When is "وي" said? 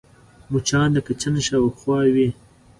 2.13-2.29